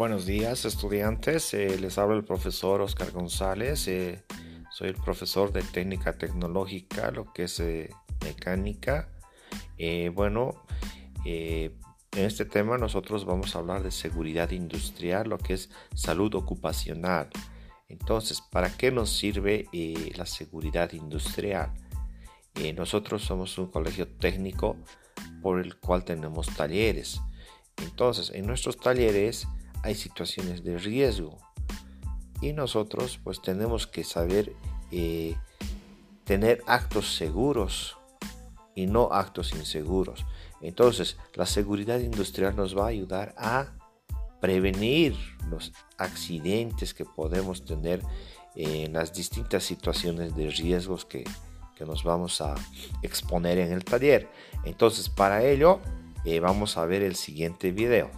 [0.00, 4.24] Buenos días estudiantes, eh, les habla el profesor Oscar González, eh,
[4.70, 7.90] soy el profesor de técnica tecnológica, lo que es eh,
[8.24, 9.10] mecánica.
[10.14, 10.64] bueno,
[11.26, 11.74] en
[12.14, 17.28] este tema nosotros vamos a hablar de seguridad industrial, lo que es salud ocupacional.
[17.90, 19.66] Entonces, ¿para qué nos sirve
[20.16, 21.74] la seguridad industrial?
[22.74, 24.78] nosotros somos un colegio técnico
[25.42, 27.20] por el cual tenemos talleres.
[27.76, 29.46] Entonces, en nuestros talleres
[29.82, 31.38] hay situaciones de riesgo
[32.40, 34.52] y nosotros pues tenemos que saber
[34.90, 35.36] eh,
[36.24, 37.96] tener actos seguros
[38.74, 40.24] y no actos inseguros.
[40.60, 43.72] Entonces, la seguridad industrial nos va a ayudar a
[44.40, 45.16] prevenir
[45.50, 48.02] los accidentes que podemos tener
[48.54, 51.24] en las distintas situaciones de riesgos que,
[51.76, 52.54] que nos vamos a
[53.02, 54.28] exponer en el taller.
[54.64, 55.80] Entonces, para ello,
[56.24, 58.10] eh, vamos a ver el siguiente video.